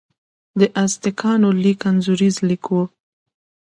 [0.59, 2.77] د ازتکانو لیک انځوریز لیک و.